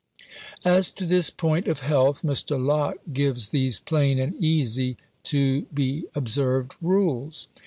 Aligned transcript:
As 0.65 0.89
to 0.97 1.05
this 1.05 1.29
point 1.29 1.67
of 1.67 1.81
health, 1.81 2.23
Mr. 2.23 2.59
Locke 2.59 2.97
gives 3.13 3.49
these 3.49 3.79
plain 3.79 4.17
and 4.17 4.33
easy 4.43 4.97
to 5.25 5.65
be 5.71 6.05
observed 6.15 6.73
rules. 6.81 7.47